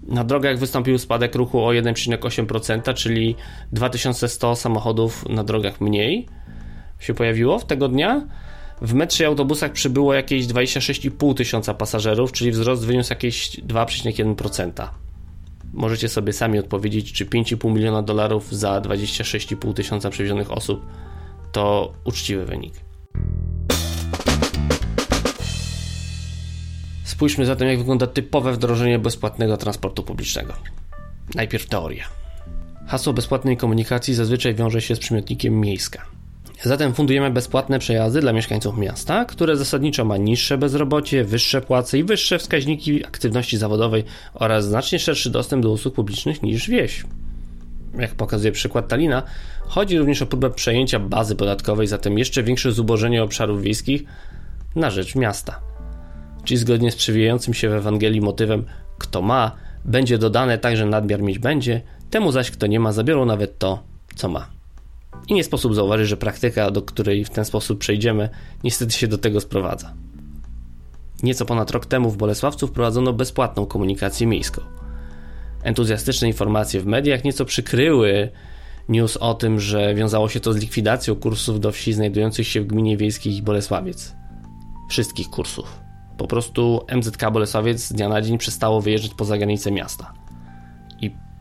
Na 0.07 0.23
drogach 0.23 0.57
wystąpił 0.57 0.97
spadek 0.97 1.35
ruchu 1.35 1.59
o 1.65 1.69
1,8%, 1.69 2.93
czyli 2.93 3.35
2100 3.71 4.55
samochodów 4.55 5.29
na 5.29 5.43
drogach 5.43 5.81
mniej 5.81 6.27
się 6.99 7.13
pojawiło 7.13 7.59
w 7.59 7.65
tego 7.65 7.87
dnia 7.87 8.21
w 8.83 8.93
metrze 8.93 9.23
i 9.23 9.27
autobusach 9.27 9.71
przybyło 9.71 10.13
jakieś 10.13 10.45
26,5 10.45 11.33
tysiąca 11.35 11.73
pasażerów, 11.73 12.31
czyli 12.31 12.51
wzrost 12.51 12.85
wyniósł 12.85 13.09
jakieś 13.09 13.49
2,1%. 13.49 14.87
Możecie 15.73 16.09
sobie 16.09 16.33
sami 16.33 16.59
odpowiedzieć, 16.59 17.13
czy 17.13 17.25
5,5 17.25 17.73
miliona 17.73 18.01
dolarów 18.01 18.55
za 18.55 18.81
26,5 18.81 19.73
tysiąca 19.73 20.09
przewiezionych 20.09 20.51
osób 20.51 20.85
to 21.51 21.93
uczciwy 22.03 22.45
wynik. 22.45 22.73
Spójrzmy 27.03 27.45
zatem, 27.45 27.67
jak 27.67 27.77
wygląda 27.77 28.07
typowe 28.07 28.53
wdrożenie 28.53 28.99
bezpłatnego 28.99 29.57
transportu 29.57 30.03
publicznego. 30.03 30.53
Najpierw 31.35 31.65
teoria. 31.65 32.05
Hasło 32.87 33.13
bezpłatnej 33.13 33.57
komunikacji 33.57 34.13
zazwyczaj 34.13 34.55
wiąże 34.55 34.81
się 34.81 34.95
z 34.95 34.99
przymiotnikiem 34.99 35.59
miejska. 35.59 36.05
Zatem 36.63 36.93
fundujemy 36.93 37.31
bezpłatne 37.31 37.79
przejazdy 37.79 38.21
dla 38.21 38.33
mieszkańców 38.33 38.77
miasta, 38.77 39.25
które 39.25 39.57
zasadniczo 39.57 40.05
ma 40.05 40.17
niższe 40.17 40.57
bezrobocie, 40.57 41.23
wyższe 41.23 41.61
płace 41.61 41.97
i 41.97 42.03
wyższe 42.03 42.39
wskaźniki 42.39 43.05
aktywności 43.05 43.57
zawodowej 43.57 44.03
oraz 44.33 44.65
znacznie 44.65 44.99
szerszy 44.99 45.29
dostęp 45.29 45.63
do 45.63 45.71
usług 45.71 45.95
publicznych 45.95 46.43
niż 46.43 46.69
wieś. 46.69 47.05
Jak 47.99 48.15
pokazuje 48.15 48.51
przykład 48.51 48.87
Talina, 48.87 49.23
chodzi 49.61 49.97
również 49.97 50.21
o 50.21 50.25
próbę 50.25 50.49
przejęcia 50.49 50.99
bazy 50.99 51.35
podatkowej, 51.35 51.87
zatem 51.87 52.17
jeszcze 52.17 52.43
większe 52.43 52.71
zubożenie 52.71 53.23
obszarów 53.23 53.61
wiejskich 53.61 54.03
na 54.75 54.89
rzecz 54.89 55.15
miasta. 55.15 55.59
Czyli 56.43 56.57
zgodnie 56.57 56.91
z 56.91 56.95
przewijającym 56.95 57.53
się 57.53 57.69
w 57.69 57.73
Ewangelii 57.73 58.21
motywem 58.21 58.65
kto 58.97 59.21
ma, 59.21 59.51
będzie 59.85 60.17
dodane 60.17 60.57
tak, 60.57 60.77
że 60.77 60.85
nadmiar 60.85 61.21
mieć 61.21 61.39
będzie, 61.39 61.81
temu 62.09 62.31
zaś 62.31 62.51
kto 62.51 62.67
nie 62.67 62.79
ma, 62.79 62.91
zabiorą 62.91 63.25
nawet 63.25 63.59
to, 63.59 63.83
co 64.15 64.29
ma. 64.29 64.62
I 65.27 65.33
nie 65.33 65.43
sposób 65.43 65.75
zauważyć, 65.75 66.07
że 66.07 66.17
praktyka, 66.17 66.71
do 66.71 66.81
której 66.81 67.25
w 67.25 67.29
ten 67.29 67.45
sposób 67.45 67.79
przejdziemy, 67.79 68.29
niestety 68.63 68.93
się 68.93 69.07
do 69.07 69.17
tego 69.17 69.41
sprowadza. 69.41 69.93
Nieco 71.23 71.45
ponad 71.45 71.71
rok 71.71 71.85
temu 71.85 72.09
w 72.09 72.17
Bolesławcu 72.17 72.67
wprowadzono 72.67 73.13
bezpłatną 73.13 73.65
komunikację 73.65 74.27
miejską. 74.27 74.61
Entuzjastyczne 75.63 76.27
informacje 76.27 76.81
w 76.81 76.85
mediach 76.85 77.23
nieco 77.23 77.45
przykryły 77.45 78.29
news 78.89 79.17
o 79.17 79.33
tym, 79.33 79.59
że 79.59 79.95
wiązało 79.95 80.29
się 80.29 80.39
to 80.39 80.53
z 80.53 80.57
likwidacją 80.57 81.15
kursów 81.15 81.59
do 81.59 81.71
wsi 81.71 81.93
znajdujących 81.93 82.47
się 82.47 82.61
w 82.61 82.67
gminie 82.67 82.97
wiejskiej 82.97 83.41
Bolesławiec. 83.41 84.15
wszystkich 84.89 85.29
kursów. 85.29 85.79
Po 86.17 86.27
prostu 86.27 86.85
MZK 86.95 87.31
Bolesławiec 87.31 87.83
z 87.83 87.93
dnia 87.93 88.09
na 88.09 88.21
dzień 88.21 88.37
przestało 88.37 88.81
wyjeżdżać 88.81 89.13
poza 89.13 89.37
granice 89.37 89.71
miasta. 89.71 90.13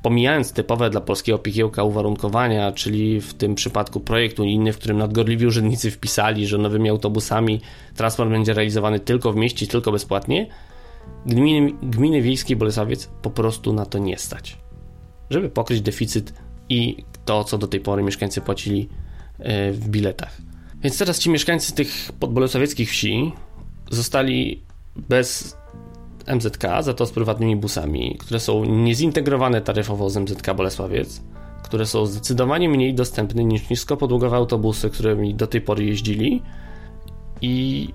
Pomijając 0.02 0.52
typowe 0.52 0.90
dla 0.90 1.00
polskiego 1.00 1.38
pikiełka 1.38 1.82
uwarunkowania, 1.82 2.72
czyli 2.72 3.20
w 3.20 3.34
tym 3.34 3.54
przypadku 3.54 4.00
projekt 4.00 4.40
unijny, 4.40 4.72
w 4.72 4.78
którym 4.78 4.98
nadgorliwi 4.98 5.46
urzędnicy 5.46 5.90
wpisali, 5.90 6.46
że 6.46 6.58
nowymi 6.58 6.88
autobusami 6.88 7.60
transport 7.96 8.30
będzie 8.30 8.54
realizowany 8.54 9.00
tylko 9.00 9.32
w 9.32 9.36
mieście, 9.36 9.66
tylko 9.66 9.92
bezpłatnie, 9.92 10.46
gminy, 11.26 11.72
gminy 11.82 12.22
wiejskiej 12.22 12.56
Bolesławiec 12.56 13.06
po 13.22 13.30
prostu 13.30 13.72
na 13.72 13.86
to 13.86 13.98
nie 13.98 14.18
stać. 14.18 14.58
Żeby 15.30 15.48
pokryć 15.48 15.80
deficyt 15.80 16.34
i 16.68 17.04
to, 17.24 17.44
co 17.44 17.58
do 17.58 17.66
tej 17.66 17.80
pory 17.80 18.02
mieszkańcy 18.02 18.40
płacili 18.40 18.88
e, 19.38 19.72
w 19.72 19.88
biletach. 19.88 20.36
Więc 20.82 20.98
teraz 20.98 21.18
ci 21.18 21.30
mieszkańcy 21.30 21.74
tych 21.74 22.12
podbolesławieckich 22.20 22.90
wsi 22.90 23.32
zostali 23.90 24.62
bez 24.96 25.56
MZK, 26.26 26.64
za 26.80 26.94
to 26.94 27.06
z 27.06 27.12
prywatnymi 27.12 27.56
busami, 27.56 28.16
które 28.20 28.40
są 28.40 28.64
niezintegrowane 28.64 29.60
taryfowo 29.60 30.10
z 30.10 30.16
MZK 30.16 30.54
Bolesławiec, 30.54 31.22
które 31.62 31.86
są 31.86 32.06
zdecydowanie 32.06 32.68
mniej 32.68 32.94
dostępne 32.94 33.44
niż 33.44 33.70
niskopodłogowe 33.70 34.36
autobusy, 34.36 34.90
którymi 34.90 35.34
do 35.34 35.46
tej 35.46 35.60
pory 35.60 35.84
jeździli 35.84 36.42
i 37.42 37.88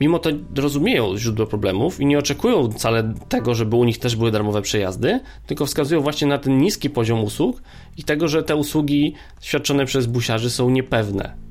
mimo 0.00 0.18
to 0.18 0.30
rozumieją 0.56 1.18
źródło 1.18 1.46
problemów 1.46 2.00
i 2.00 2.06
nie 2.06 2.18
oczekują 2.18 2.70
wcale 2.70 3.14
tego, 3.28 3.54
żeby 3.54 3.76
u 3.76 3.84
nich 3.84 3.98
też 3.98 4.16
były 4.16 4.30
darmowe 4.30 4.62
przejazdy, 4.62 5.20
tylko 5.46 5.66
wskazują 5.66 6.00
właśnie 6.00 6.26
na 6.26 6.38
ten 6.38 6.58
niski 6.58 6.90
poziom 6.90 7.24
usług 7.24 7.62
i 7.96 8.04
tego, 8.04 8.28
że 8.28 8.42
te 8.42 8.56
usługi 8.56 9.14
świadczone 9.40 9.86
przez 9.86 10.06
busiarzy 10.06 10.50
są 10.50 10.70
niepewne. 10.70 11.45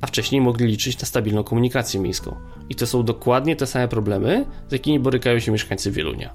A 0.00 0.06
wcześniej 0.06 0.40
mogli 0.40 0.66
liczyć 0.66 1.00
na 1.00 1.06
stabilną 1.06 1.44
komunikację 1.44 2.00
miejską. 2.00 2.36
I 2.68 2.74
to 2.74 2.86
są 2.86 3.02
dokładnie 3.02 3.56
te 3.56 3.66
same 3.66 3.88
problemy, 3.88 4.46
z 4.68 4.72
jakimi 4.72 5.00
borykają 5.00 5.38
się 5.38 5.52
mieszkańcy 5.52 5.90
Wielunia. 5.90 6.34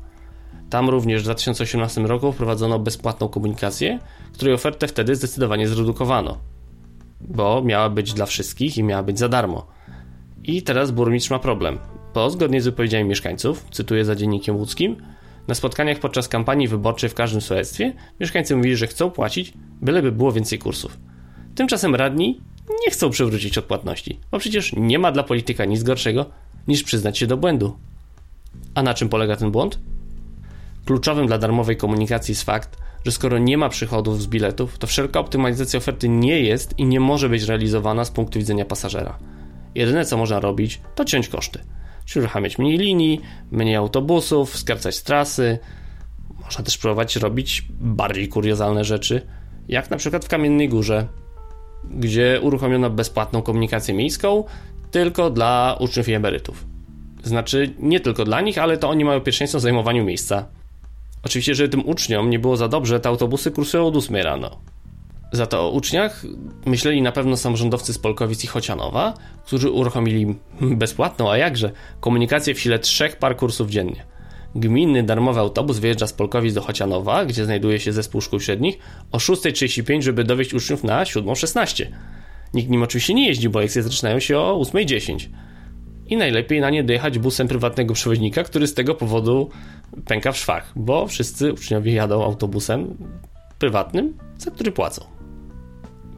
Tam 0.69 0.89
również 0.89 1.21
w 1.21 1.25
2018 1.25 2.01
roku 2.01 2.31
wprowadzono 2.31 2.79
bezpłatną 2.79 3.29
komunikację, 3.29 3.99
której 4.33 4.53
ofertę 4.53 4.87
wtedy 4.87 5.15
zdecydowanie 5.15 5.67
zredukowano, 5.67 6.37
bo 7.21 7.61
miała 7.61 7.89
być 7.89 8.13
dla 8.13 8.25
wszystkich 8.25 8.77
i 8.77 8.83
miała 8.83 9.03
być 9.03 9.19
za 9.19 9.29
darmo. 9.29 9.67
I 10.43 10.61
teraz 10.61 10.91
burmistrz 10.91 11.29
ma 11.29 11.39
problem, 11.39 11.79
bo 12.13 12.29
zgodnie 12.29 12.61
z 12.61 12.65
wypowiedziami 12.65 13.09
mieszkańców, 13.09 13.65
cytuję 13.71 14.05
za 14.05 14.15
dziennikiem 14.15 14.55
łódzkim, 14.55 14.97
na 15.47 15.55
spotkaniach 15.55 15.99
podczas 15.99 16.27
kampanii 16.27 16.67
wyborczej 16.67 17.09
w 17.09 17.13
każdym 17.13 17.41
sołectwie 17.41 17.93
mieszkańcy 18.19 18.55
mówili, 18.55 18.75
że 18.75 18.87
chcą 18.87 19.11
płacić, 19.11 19.53
byleby 19.81 20.11
było 20.11 20.31
więcej 20.31 20.59
kursów. 20.59 20.97
Tymczasem 21.55 21.95
radni 21.95 22.41
nie 22.85 22.91
chcą 22.91 23.09
przywrócić 23.09 23.57
odpłatności, 23.57 24.19
bo 24.31 24.39
przecież 24.39 24.73
nie 24.77 24.99
ma 24.99 25.11
dla 25.11 25.23
polityka 25.23 25.65
nic 25.65 25.83
gorszego 25.83 26.25
niż 26.67 26.83
przyznać 26.83 27.17
się 27.17 27.27
do 27.27 27.37
błędu. 27.37 27.77
A 28.75 28.83
na 28.83 28.93
czym 28.93 29.09
polega 29.09 29.35
ten 29.35 29.51
błąd? 29.51 29.79
Kluczowym 30.85 31.27
dla 31.27 31.37
darmowej 31.37 31.77
komunikacji 31.77 32.31
jest 32.31 32.43
fakt, 32.43 32.77
że 33.05 33.11
skoro 33.11 33.37
nie 33.37 33.57
ma 33.57 33.69
przychodów 33.69 34.21
z 34.21 34.27
biletów, 34.27 34.77
to 34.77 34.87
wszelka 34.87 35.19
optymalizacja 35.19 35.77
oferty 35.77 36.09
nie 36.09 36.41
jest 36.41 36.79
i 36.79 36.85
nie 36.85 36.99
może 36.99 37.29
być 37.29 37.43
realizowana 37.43 38.05
z 38.05 38.11
punktu 38.11 38.39
widzenia 38.39 38.65
pasażera. 38.65 39.19
Jedyne 39.75 40.05
co 40.05 40.17
można 40.17 40.39
robić, 40.39 40.81
to 40.95 41.05
ciąć 41.05 41.27
koszty. 41.27 41.59
Czyli 42.05 42.23
uruchamiać 42.23 42.57
mniej 42.57 42.77
linii, 42.77 43.21
mniej 43.51 43.75
autobusów, 43.75 44.57
skracać 44.57 45.01
trasy. 45.01 45.59
Można 46.43 46.63
też 46.63 46.77
próbować 46.77 47.15
robić 47.15 47.65
bardziej 47.69 48.29
kuriozalne 48.29 48.83
rzeczy, 48.83 49.21
jak 49.67 49.89
na 49.89 49.97
przykład 49.97 50.25
w 50.25 50.27
Kamiennej 50.27 50.69
Górze, 50.69 51.07
gdzie 51.91 52.39
uruchomiono 52.41 52.89
bezpłatną 52.89 53.41
komunikację 53.41 53.93
miejską 53.93 54.43
tylko 54.91 55.29
dla 55.29 55.77
uczniów 55.79 56.09
i 56.09 56.13
emerytów. 56.13 56.65
Znaczy, 57.23 57.73
nie 57.79 57.99
tylko 57.99 58.25
dla 58.25 58.41
nich, 58.41 58.57
ale 58.57 58.77
to 58.77 58.89
oni 58.89 59.05
mają 59.05 59.21
pierwszeństwo 59.21 59.59
w 59.59 59.61
zajmowaniu 59.61 60.03
miejsca. 60.03 60.45
Oczywiście, 61.23 61.55
żeby 61.55 61.69
tym 61.69 61.87
uczniom 61.87 62.29
nie 62.29 62.39
było 62.39 62.57
za 62.57 62.67
dobrze, 62.67 62.99
te 62.99 63.09
autobusy 63.09 63.51
kursują 63.51 63.87
od 63.87 63.95
8 63.95 64.15
rano. 64.15 64.57
Za 65.31 65.45
to 65.45 65.61
o 65.61 65.69
uczniach 65.69 66.23
myśleli 66.65 67.01
na 67.01 67.11
pewno 67.11 67.37
samorządowcy 67.37 67.93
z 67.93 67.99
Polkowic 67.99 68.43
i 68.43 68.47
Chocianowa, 68.47 69.13
którzy 69.45 69.71
uruchomili 69.71 70.35
bezpłatną, 70.61 71.31
a 71.31 71.37
jakże, 71.37 71.71
komunikację 71.99 72.53
w 72.53 72.59
sile 72.59 72.79
trzech 72.79 73.15
par 73.15 73.37
kursów 73.37 73.69
dziennie. 73.69 74.12
Gminny 74.55 75.03
darmowy 75.03 75.39
autobus 75.39 75.79
wyjeżdża 75.79 76.07
z 76.07 76.13
Polkowic 76.13 76.53
do 76.53 76.61
Chocianowa, 76.61 77.25
gdzie 77.25 77.45
znajduje 77.45 77.79
się 77.79 77.93
zespół 77.93 78.21
szkół 78.21 78.39
średnich, 78.39 78.77
o 79.11 79.17
6.35, 79.17 80.01
żeby 80.01 80.23
dowieść 80.23 80.53
uczniów 80.53 80.83
na 80.83 81.03
7.16. 81.03 81.85
Nikt 82.53 82.69
nim 82.69 82.83
oczywiście 82.83 83.13
nie 83.13 83.27
jeździ, 83.27 83.49
bo 83.49 83.59
lekcje 83.59 83.83
zaczynają 83.83 84.19
się 84.19 84.37
o 84.37 84.59
8.10. 84.61 85.29
I 86.07 86.17
najlepiej 86.17 86.61
na 86.61 86.69
nie 86.69 86.83
dojechać 86.83 87.19
busem 87.19 87.47
prywatnego 87.47 87.93
przewoźnika, 87.93 88.43
który 88.43 88.67
z 88.67 88.73
tego 88.73 88.95
powodu 88.95 89.49
pęka 90.05 90.31
w 90.31 90.37
szwach, 90.37 90.71
bo 90.75 91.07
wszyscy 91.07 91.53
uczniowie 91.53 91.93
jadą 91.93 92.23
autobusem 92.23 92.97
prywatnym, 93.59 94.17
za 94.37 94.51
który 94.51 94.71
płacą. 94.71 95.05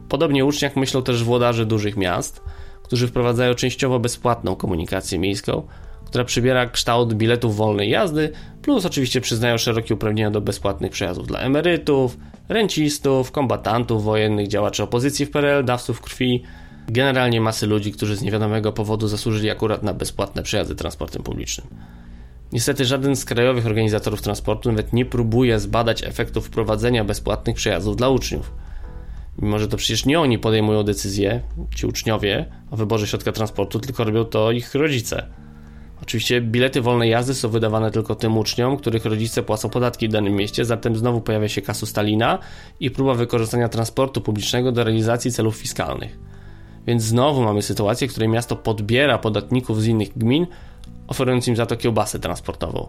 Podobnie 0.08 0.44
uczniach 0.44 0.76
myślą 0.76 1.02
też 1.02 1.24
włodarze 1.24 1.66
dużych 1.66 1.96
miast, 1.96 2.42
którzy 2.82 3.08
wprowadzają 3.08 3.54
częściowo 3.54 3.98
bezpłatną 3.98 4.56
komunikację 4.56 5.18
miejską, 5.18 5.66
która 6.06 6.24
przybiera 6.24 6.66
kształt 6.66 7.14
biletów 7.14 7.56
wolnej 7.56 7.90
jazdy, 7.90 8.32
plus 8.62 8.86
oczywiście 8.86 9.20
przyznają 9.20 9.58
szerokie 9.58 9.94
uprawnienia 9.94 10.30
do 10.30 10.40
bezpłatnych 10.40 10.92
przejazdów 10.92 11.26
dla 11.26 11.38
emerytów, 11.38 12.16
rencistów, 12.48 13.32
kombatantów 13.32 14.04
wojennych, 14.04 14.48
działaczy 14.48 14.82
opozycji 14.82 15.26
w 15.26 15.30
PRL, 15.30 15.64
dawców 15.64 16.00
krwi, 16.00 16.42
generalnie 16.88 17.40
masy 17.40 17.66
ludzi, 17.66 17.92
którzy 17.92 18.16
z 18.16 18.22
niewiadomego 18.22 18.72
powodu 18.72 19.08
zasłużyli 19.08 19.50
akurat 19.50 19.82
na 19.82 19.94
bezpłatne 19.94 20.42
przejazdy 20.42 20.74
transportem 20.74 21.22
publicznym. 21.22 21.66
Niestety 22.52 22.84
żaden 22.84 23.16
z 23.16 23.24
krajowych 23.24 23.66
organizatorów 23.66 24.22
transportu 24.22 24.68
nawet 24.68 24.92
nie 24.92 25.04
próbuje 25.04 25.60
zbadać 25.60 26.04
efektów 26.04 26.46
wprowadzenia 26.46 27.04
bezpłatnych 27.04 27.56
przejazdów 27.56 27.96
dla 27.96 28.08
uczniów. 28.08 28.52
Mimo, 29.38 29.58
że 29.58 29.68
to 29.68 29.76
przecież 29.76 30.06
nie 30.06 30.20
oni 30.20 30.38
podejmują 30.38 30.82
decyzje, 30.82 31.40
ci 31.74 31.86
uczniowie, 31.86 32.46
o 32.70 32.76
wyborze 32.76 33.06
środka 33.06 33.32
transportu, 33.32 33.80
tylko 33.80 34.04
robią 34.04 34.24
to 34.24 34.52
ich 34.52 34.74
rodzice. 34.74 35.26
Oczywiście 36.02 36.40
bilety 36.40 36.80
wolnej 36.80 37.10
jazdy 37.10 37.34
są 37.34 37.48
wydawane 37.48 37.90
tylko 37.90 38.14
tym 38.14 38.38
uczniom, 38.38 38.76
których 38.76 39.04
rodzice 39.04 39.42
płacą 39.42 39.68
podatki 39.68 40.08
w 40.08 40.12
danym 40.12 40.32
mieście, 40.32 40.64
zatem 40.64 40.96
znowu 40.96 41.20
pojawia 41.20 41.48
się 41.48 41.62
kasu 41.62 41.86
Stalina 41.86 42.38
i 42.80 42.90
próba 42.90 43.14
wykorzystania 43.14 43.68
transportu 43.68 44.20
publicznego 44.20 44.72
do 44.72 44.84
realizacji 44.84 45.32
celów 45.32 45.56
fiskalnych. 45.56 46.18
Więc 46.86 47.02
znowu 47.02 47.42
mamy 47.42 47.62
sytuację, 47.62 48.08
w 48.08 48.10
której 48.10 48.28
miasto 48.28 48.56
podbiera 48.56 49.18
podatników 49.18 49.82
z 49.82 49.86
innych 49.86 50.18
gmin, 50.18 50.46
oferując 51.06 51.48
im 51.48 51.56
za 51.56 51.66
to 51.66 51.76
kiełbasę 51.76 52.18
transportową. 52.18 52.88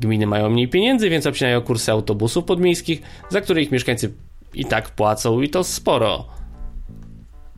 Gminy 0.00 0.26
mają 0.26 0.50
mniej 0.50 0.68
pieniędzy, 0.68 1.10
więc 1.10 1.26
obcinają 1.26 1.60
kursy 1.60 1.92
autobusów 1.92 2.44
podmiejskich, 2.44 3.02
za 3.28 3.40
które 3.40 3.62
ich 3.62 3.72
mieszkańcy 3.72 4.12
i 4.54 4.64
tak 4.64 4.90
płacą 4.90 5.40
i 5.40 5.48
to 5.48 5.64
sporo. 5.64 6.37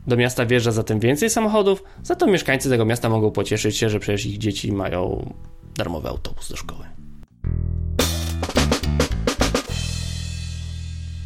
Do 0.07 0.17
miasta 0.17 0.47
wjeżdża 0.47 0.73
zatem 0.73 1.01
więcej 1.01 1.31
samochodów, 1.31 1.83
za 2.03 2.17
to 2.17 2.27
mieszkańcy 2.27 2.69
tego 2.69 2.85
miasta 2.85 3.09
mogą 3.09 3.31
pocieszyć 3.31 3.77
się, 3.77 3.91
że 3.91 4.01
przecież 4.01 4.27
ich 4.27 4.39
dzieci 4.39 4.73
mają 4.73 5.33
darmowy 5.77 6.09
autobus 6.09 6.49
do 6.49 6.57
szkoły. 6.57 6.85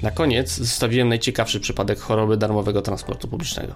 Na 0.03 0.11
koniec 0.11 0.57
zostawiłem 0.59 1.09
najciekawszy 1.09 1.61
przypadek 1.61 1.99
choroby 1.99 2.37
darmowego 2.37 2.83
transportu 2.83 3.29
publicznego. 3.29 3.75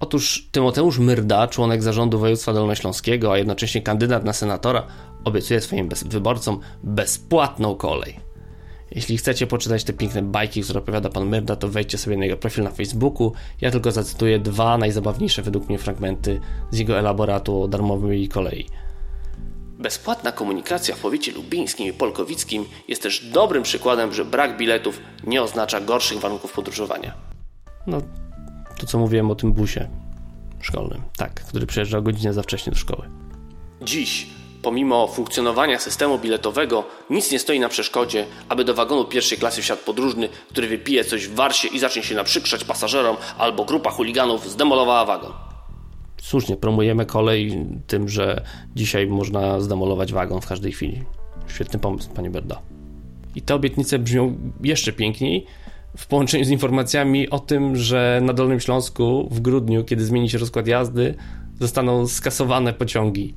Otóż 0.00 0.48
Tymoteusz 0.52 0.98
Myrda, 0.98 1.48
członek 1.48 1.82
zarządu 1.82 2.18
województwa 2.18 2.52
dolnośląskiego, 2.52 3.32
a 3.32 3.38
jednocześnie 3.38 3.82
kandydat 3.82 4.24
na 4.24 4.32
senatora, 4.32 4.86
obiecuje 5.24 5.60
swoim 5.60 5.88
wyborcom 6.06 6.60
bezpłatną 6.82 7.74
kolej. 7.74 8.25
Jeśli 8.90 9.18
chcecie 9.18 9.46
poczytać 9.46 9.84
te 9.84 9.92
piękne 9.92 10.22
bajki, 10.22 10.62
które 10.62 10.78
opowiada 10.78 11.08
pan 11.08 11.28
Myrda, 11.28 11.56
to 11.56 11.68
wejdźcie 11.68 11.98
sobie 11.98 12.16
na 12.16 12.24
jego 12.24 12.36
profil 12.36 12.64
na 12.64 12.70
Facebooku. 12.70 13.32
Ja 13.60 13.70
tylko 13.70 13.92
zacytuję 13.92 14.38
dwa 14.38 14.78
najzabawniejsze 14.78 15.42
według 15.42 15.68
mnie 15.68 15.78
fragmenty 15.78 16.40
z 16.70 16.78
jego 16.78 16.98
elaboratu 16.98 17.62
o 17.62 17.68
darmowej 17.68 18.28
kolei. 18.28 18.66
Bezpłatna 19.78 20.32
komunikacja 20.32 20.94
w 20.94 20.98
powiecie 20.98 21.32
lubińskim 21.32 21.86
i 21.86 21.92
polkowickim 21.92 22.64
jest 22.88 23.02
też 23.02 23.24
dobrym 23.24 23.62
przykładem, 23.62 24.12
że 24.12 24.24
brak 24.24 24.56
biletów 24.56 25.00
nie 25.26 25.42
oznacza 25.42 25.80
gorszych 25.80 26.18
warunków 26.18 26.52
podróżowania. 26.52 27.14
No, 27.86 28.02
to 28.78 28.86
co 28.86 28.98
mówiłem 28.98 29.30
o 29.30 29.34
tym 29.34 29.52
busie 29.52 29.88
szkolnym, 30.60 31.02
tak, 31.16 31.34
który 31.34 31.66
przyjeżdżał 31.66 32.02
godzinę 32.02 32.32
za 32.32 32.42
wcześnie 32.42 32.72
do 32.72 32.78
szkoły. 32.78 33.08
Dziś 33.82 34.26
Pomimo 34.66 35.08
funkcjonowania 35.08 35.78
systemu 35.78 36.18
biletowego, 36.18 36.84
nic 37.10 37.30
nie 37.30 37.38
stoi 37.38 37.60
na 37.60 37.68
przeszkodzie, 37.68 38.26
aby 38.48 38.64
do 38.64 38.74
wagonu 38.74 39.04
pierwszej 39.04 39.38
klasy 39.38 39.62
wsiadł 39.62 39.82
podróżny, 39.82 40.28
który 40.50 40.68
wypije 40.68 41.04
coś 41.04 41.28
w 41.28 41.34
warsie 41.34 41.68
i 41.68 41.78
zacznie 41.78 42.02
się 42.02 42.14
naprzykrzać 42.14 42.64
pasażerom, 42.64 43.16
albo 43.38 43.64
grupa 43.64 43.90
chuliganów 43.90 44.50
zdemolowała 44.50 45.04
wagon. 45.04 45.32
Słusznie, 46.22 46.56
promujemy 46.56 47.06
kolej 47.06 47.66
tym, 47.86 48.08
że 48.08 48.44
dzisiaj 48.76 49.06
można 49.06 49.60
zdemolować 49.60 50.12
wagon 50.12 50.40
w 50.40 50.46
każdej 50.46 50.72
chwili. 50.72 51.02
Świetny 51.48 51.78
pomysł, 51.78 52.10
panie 52.14 52.30
Berda. 52.30 52.62
I 53.34 53.42
te 53.42 53.54
obietnice 53.54 53.98
brzmią 53.98 54.38
jeszcze 54.62 54.92
piękniej 54.92 55.46
w 55.96 56.06
połączeniu 56.06 56.44
z 56.44 56.50
informacjami 56.50 57.30
o 57.30 57.38
tym, 57.38 57.76
że 57.76 58.20
na 58.22 58.32
Dolnym 58.32 58.60
Śląsku 58.60 59.28
w 59.30 59.40
grudniu, 59.40 59.84
kiedy 59.84 60.04
zmieni 60.04 60.30
się 60.30 60.38
rozkład 60.38 60.66
jazdy, 60.66 61.14
zostaną 61.60 62.06
skasowane 62.06 62.72
pociągi. 62.72 63.34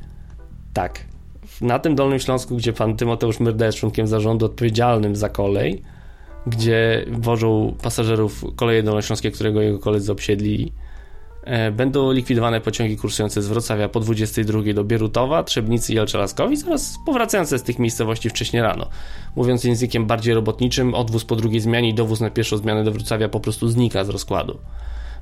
Tak. 0.74 1.18
Na 1.61 1.79
tym 1.79 1.95
Dolnym 1.95 2.19
Śląsku, 2.19 2.55
gdzie 2.55 2.73
pan 2.73 2.95
Tymoteusz 2.95 3.39
Myrda 3.39 3.65
jest 3.65 3.77
członkiem 3.77 4.07
zarządu 4.07 4.45
odpowiedzialnym 4.45 5.15
za 5.15 5.29
kolej, 5.29 5.81
gdzie 6.47 7.05
wożą 7.11 7.75
pasażerów 7.83 8.45
koleje 8.55 8.83
dolnośląskie, 8.83 9.31
którego 9.31 9.61
jego 9.61 9.79
koledzy 9.79 10.11
obsiedli, 10.11 10.71
e, 11.43 11.71
będą 11.71 12.11
likwidowane 12.11 12.61
pociągi 12.61 12.97
kursujące 12.97 13.41
z 13.41 13.47
Wrocławia 13.47 13.89
po 13.89 13.99
22 13.99 14.73
do 14.73 14.83
Bierutowa, 14.83 15.43
Trzebnicy 15.43 15.93
i 15.93 15.97
Elczelaskowic 15.97 16.67
oraz 16.67 16.97
powracające 17.05 17.59
z 17.59 17.63
tych 17.63 17.79
miejscowości 17.79 18.29
wcześnie 18.29 18.63
rano. 18.63 18.89
Mówiąc 19.35 19.63
językiem 19.63 20.05
bardziej 20.05 20.33
robotniczym, 20.33 20.93
odwóz 20.93 21.25
po 21.25 21.35
drugiej 21.35 21.61
zmianie 21.61 21.89
i 21.89 21.93
dowóz 21.93 22.19
na 22.19 22.29
pierwszą 22.29 22.57
zmianę 22.57 22.83
do 22.83 22.91
Wrocławia 22.91 23.29
po 23.29 23.39
prostu 23.39 23.67
znika 23.67 24.03
z 24.03 24.09
rozkładu. 24.09 24.57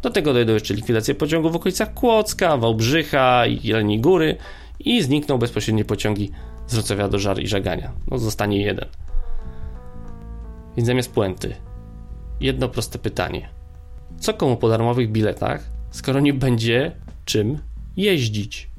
Do 0.01 0.09
tego 0.09 0.33
dojdą 0.33 0.53
jeszcze 0.53 0.73
likwidacje 0.73 1.15
pociągów 1.15 1.51
w 1.51 1.55
okolicach 1.55 1.93
Kłodzka, 1.93 2.57
Wałbrzycha 2.57 3.47
i 3.47 3.67
Jeleniej 3.67 3.99
Góry 3.99 4.35
i 4.79 5.03
znikną 5.03 5.37
bezpośrednie 5.37 5.85
pociągi 5.85 6.31
z 6.67 6.73
Wrocławia 6.73 7.07
do 7.07 7.19
Żar 7.19 7.39
i 7.39 7.47
Żagania. 7.47 7.91
No 8.11 8.17
zostanie 8.17 8.61
jeden. 8.61 8.85
Więc 10.77 10.87
zamiast 10.87 11.11
puenty, 11.11 11.55
jedno 12.39 12.69
proste 12.69 12.99
pytanie. 12.99 13.49
Co 14.19 14.33
komu 14.33 14.57
po 14.57 14.69
darmowych 14.69 15.11
biletach, 15.11 15.63
skoro 15.91 16.19
nie 16.19 16.33
będzie 16.33 16.91
czym 17.25 17.59
jeździć? 17.97 18.69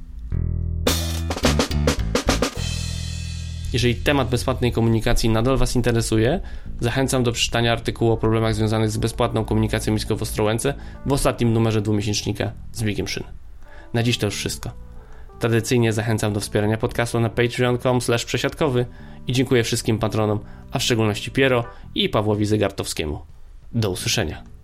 Jeżeli 3.72 3.94
temat 3.94 4.28
bezpłatnej 4.28 4.72
komunikacji 4.72 5.28
nadal 5.28 5.56
Was 5.56 5.76
interesuje, 5.76 6.40
zachęcam 6.80 7.22
do 7.22 7.32
przeczytania 7.32 7.72
artykułu 7.72 8.12
o 8.12 8.16
problemach 8.16 8.54
związanych 8.54 8.90
z 8.90 8.96
bezpłatną 8.96 9.44
komunikacją 9.44 9.92
nisko 9.92 10.16
w 10.16 10.22
Ostrołęce 10.22 10.74
w 11.06 11.12
ostatnim 11.12 11.52
numerze 11.52 11.82
dwumiesięcznika 11.82 12.52
z 12.72 12.82
biegiem 12.82 13.08
szyn. 13.08 13.24
Na 13.94 14.02
dziś 14.02 14.18
to 14.18 14.26
już 14.26 14.36
wszystko. 14.36 14.87
Tradycyjnie 15.38 15.92
zachęcam 15.92 16.32
do 16.32 16.40
wspierania 16.40 16.76
podcastu 16.76 17.20
na 17.20 17.28
patreon.com 17.28 18.00
przesiadkowy 18.26 18.86
i 19.26 19.32
dziękuję 19.32 19.64
wszystkim 19.64 19.98
patronom, 19.98 20.40
a 20.70 20.78
w 20.78 20.82
szczególności 20.82 21.30
Piero 21.30 21.64
i 21.94 22.08
Pawłowi 22.08 22.46
Zegartowskiemu. 22.46 23.20
Do 23.72 23.90
usłyszenia. 23.90 24.57